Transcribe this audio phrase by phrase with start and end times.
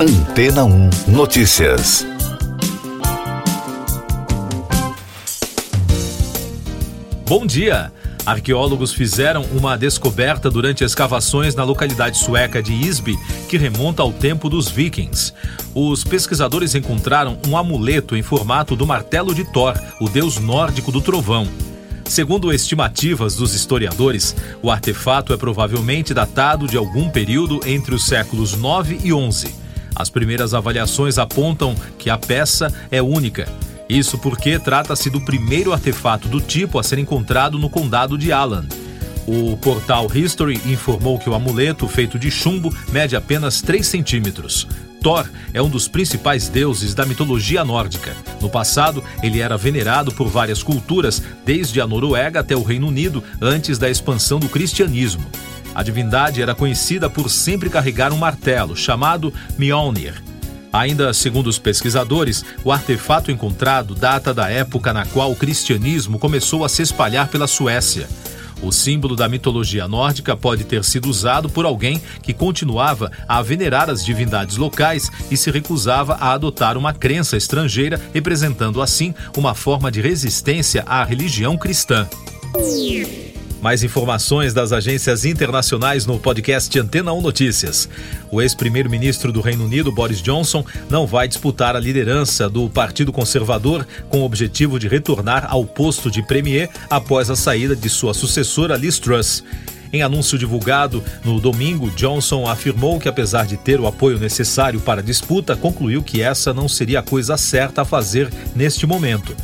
[0.00, 2.06] Antena 1 Notícias.
[7.26, 7.92] Bom dia!
[8.24, 14.48] Arqueólogos fizeram uma descoberta durante escavações na localidade sueca de Isby, que remonta ao tempo
[14.48, 15.32] dos vikings.
[15.74, 21.00] Os pesquisadores encontraram um amuleto em formato do martelo de Thor, o deus nórdico do
[21.00, 21.48] trovão.
[22.04, 28.56] Segundo estimativas dos historiadores, o artefato é provavelmente datado de algum período entre os séculos
[28.56, 29.66] 9 e 11.
[29.98, 33.46] As primeiras avaliações apontam que a peça é única
[33.88, 38.68] isso porque trata-se do primeiro artefato do tipo a ser encontrado no condado de Allen.
[39.26, 44.66] O portal History informou que o amuleto, feito de chumbo, mede apenas 3 centímetros.
[45.02, 48.16] Thor é um dos principais deuses da mitologia nórdica.
[48.40, 53.22] No passado, ele era venerado por várias culturas, desde a Noruega até o Reino Unido,
[53.40, 55.26] antes da expansão do cristianismo.
[55.74, 60.22] A divindade era conhecida por sempre carregar um martelo, chamado Mjolnir,
[60.72, 66.64] Ainda segundo os pesquisadores, o artefato encontrado data da época na qual o cristianismo começou
[66.64, 68.08] a se espalhar pela Suécia.
[68.60, 73.88] O símbolo da mitologia nórdica pode ter sido usado por alguém que continuava a venerar
[73.88, 79.92] as divindades locais e se recusava a adotar uma crença estrangeira, representando assim uma forma
[79.92, 82.08] de resistência à religião cristã.
[83.60, 87.88] Mais informações das agências internacionais no podcast Antena 1 Notícias.
[88.30, 93.84] O ex-primeiro-ministro do Reino Unido, Boris Johnson, não vai disputar a liderança do Partido Conservador
[94.08, 98.76] com o objetivo de retornar ao posto de premier após a saída de sua sucessora
[98.76, 99.42] Liz Truss.
[99.92, 105.00] Em anúncio divulgado no domingo, Johnson afirmou que, apesar de ter o apoio necessário para
[105.00, 109.34] a disputa, concluiu que essa não seria a coisa certa a fazer neste momento.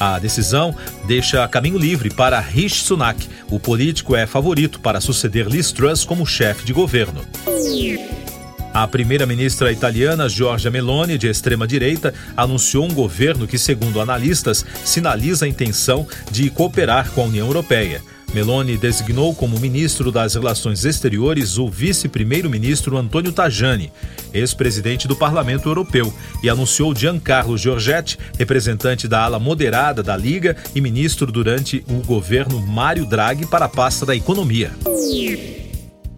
[0.00, 0.74] A decisão
[1.06, 3.28] deixa caminho livre para Rishi Sunak.
[3.50, 7.24] O político é favorito para suceder Liz Truss como chefe de governo.
[8.80, 15.48] A primeira-ministra italiana Giorgia Meloni, de extrema-direita, anunciou um governo que, segundo analistas, sinaliza a
[15.48, 18.00] intenção de cooperar com a União Europeia.
[18.32, 23.90] Meloni designou como ministro das Relações Exteriores o vice-primeiro-ministro Antônio Tajani,
[24.32, 30.80] ex-presidente do Parlamento Europeu, e anunciou Giancarlo Giorgetti, representante da ala moderada da Liga e
[30.80, 34.70] ministro durante o governo Mário Draghi para a pasta da Economia.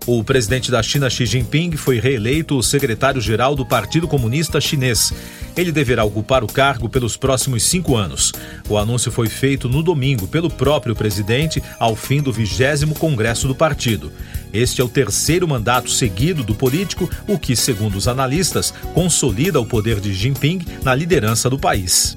[0.06, 5.12] O presidente da China, Xi Jinping, foi reeleito secretário-geral do Partido Comunista Chinês.
[5.56, 8.32] Ele deverá ocupar o cargo pelos próximos cinco anos.
[8.68, 13.54] O anúncio foi feito no domingo pelo próprio presidente ao fim do vigésimo congresso do
[13.54, 14.10] partido.
[14.52, 19.66] Este é o terceiro mandato seguido do político, o que, segundo os analistas, consolida o
[19.66, 22.16] poder de Jinping na liderança do país.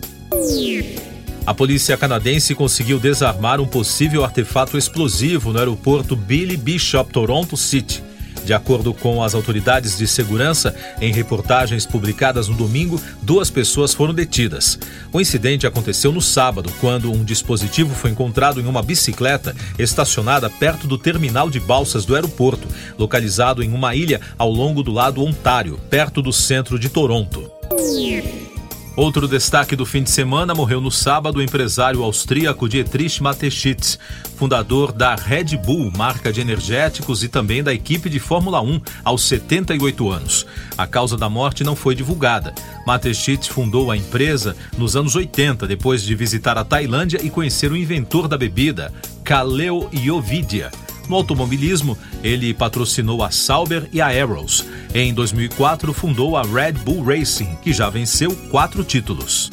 [1.45, 8.01] A polícia canadense conseguiu desarmar um possível artefato explosivo no aeroporto Billy Bishop, Toronto City.
[8.45, 14.13] De acordo com as autoridades de segurança, em reportagens publicadas no domingo, duas pessoas foram
[14.13, 14.79] detidas.
[15.11, 20.87] O incidente aconteceu no sábado, quando um dispositivo foi encontrado em uma bicicleta estacionada perto
[20.87, 22.67] do terminal de balsas do aeroporto,
[22.97, 27.51] localizado em uma ilha ao longo do lado Ontário, perto do centro de Toronto.
[28.95, 33.97] Outro destaque do fim de semana morreu no sábado o empresário austríaco Dietrich Mateschitz,
[34.35, 39.23] fundador da Red Bull, marca de energéticos e também da equipe de Fórmula 1, aos
[39.23, 40.45] 78 anos.
[40.77, 42.53] A causa da morte não foi divulgada.
[42.85, 47.77] Mateschitz fundou a empresa nos anos 80, depois de visitar a Tailândia e conhecer o
[47.77, 48.93] inventor da bebida,
[49.23, 50.69] Kaleo Yovidia.
[51.08, 54.66] No automobilismo, ele patrocinou a Sauber e a Arrows.
[54.94, 59.50] Em 2004, fundou a Red Bull Racing, que já venceu quatro títulos.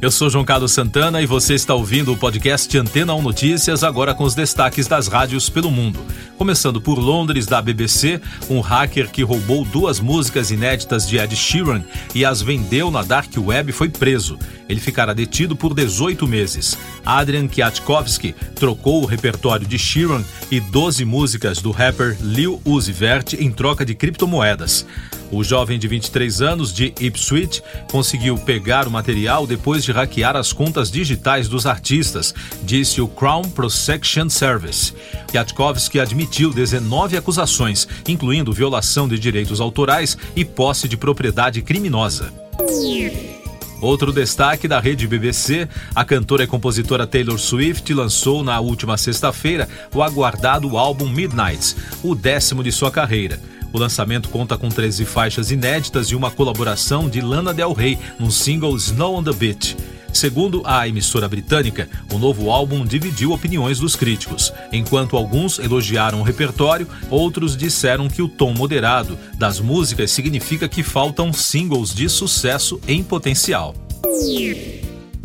[0.00, 4.12] Eu sou João Carlos Santana e você está ouvindo o podcast Antena 1 Notícias, agora
[4.12, 6.04] com os destaques das rádios pelo mundo.
[6.36, 8.20] Começando por Londres, da BBC,
[8.50, 11.82] um hacker que roubou duas músicas inéditas de Ed Sheeran
[12.14, 14.38] e as vendeu na Dark Web foi preso.
[14.68, 16.76] Ele ficará detido por 18 meses.
[17.04, 23.32] Adrian Kwiatkowski trocou o repertório de Sheeran e 12 músicas do rapper Lil Uzi Vert
[23.32, 24.84] em troca de criptomoedas.
[25.30, 30.52] O jovem de 23 anos, de Ipswich, conseguiu pegar o material depois de hackear as
[30.52, 34.94] contas digitais dos artistas, disse o Crown Protection Service.
[35.30, 42.32] Kwiatkowski admitiu 19 acusações, incluindo violação de direitos autorais e posse de propriedade criminosa.
[43.80, 49.68] Outro destaque da rede BBC, a cantora e compositora Taylor Swift lançou na última sexta-feira
[49.94, 53.38] o aguardado álbum Midnights, o décimo de sua carreira.
[53.72, 58.30] O lançamento conta com 13 faixas inéditas e uma colaboração de Lana Del Rey no
[58.30, 59.76] single Snow on the Beach.
[60.12, 64.50] Segundo a emissora britânica, o novo álbum dividiu opiniões dos críticos.
[64.72, 70.82] Enquanto alguns elogiaram o repertório, outros disseram que o tom moderado das músicas significa que
[70.82, 73.74] faltam singles de sucesso em potencial.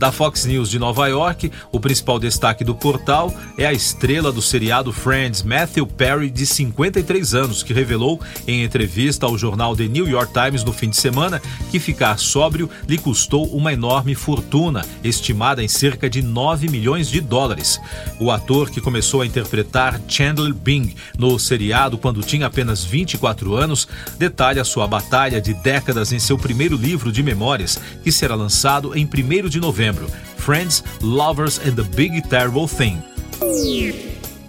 [0.02, 4.42] Da Fox News de Nova York, o principal destaque do portal é a estrela do
[4.42, 10.10] seriado Friends, Matthew Perry, de 53 anos, que revelou em entrevista ao jornal The New
[10.10, 11.40] York Times no fim de semana
[11.70, 17.22] que ficar sóbrio lhe custou uma enorme fortuna, estimada em cerca de 9 milhões de
[17.22, 17.80] dólares.
[18.20, 23.88] O ator que começou a interpretar Chandler Bing no seriado quando tinha apenas 24 anos
[24.18, 29.06] detalha sua batalha de décadas em seu primeiro livro de memórias, que será lançado em
[29.06, 29.91] 1 de novembro
[30.38, 33.02] Friends, Lovers and the Big Terrible Thing.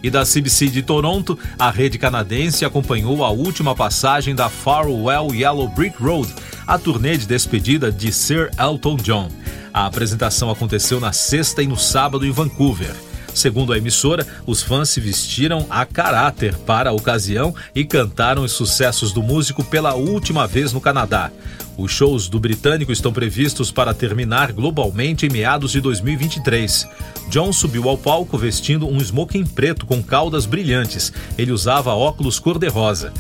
[0.03, 5.69] E da CBC de Toronto, a rede canadense acompanhou a última passagem da Farewell Yellow
[5.69, 6.33] Brick Road,
[6.67, 9.29] a turnê de despedida de Sir Elton John.
[9.73, 12.95] A apresentação aconteceu na sexta e no sábado em Vancouver.
[13.35, 18.53] Segundo a emissora, os fãs se vestiram a caráter para a ocasião e cantaram os
[18.53, 21.31] sucessos do músico pela última vez no Canadá.
[21.77, 26.87] Os shows do britânico estão previstos para terminar globalmente em meados de 2023.
[27.31, 31.13] John subiu ao palco vestindo um smoking preto com caudas brilhantes.
[31.39, 33.13] Ele usava óculos cor-de-rosa.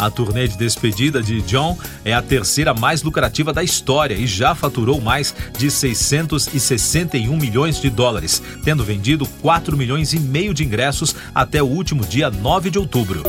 [0.00, 1.76] A turnê de despedida de John
[2.06, 7.90] é a terceira mais lucrativa da história e já faturou mais de 661 milhões de
[7.90, 12.78] dólares, tendo vendido 4 milhões e meio de ingressos até o último dia 9 de
[12.78, 13.24] outubro.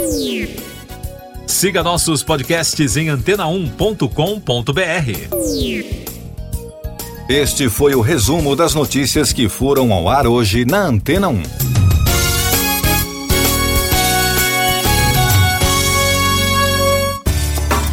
[1.46, 4.08] Siga nossos podcasts em antena1.com.br.
[7.28, 11.91] Este foi o resumo das notícias que foram ao ar hoje na Antena 1.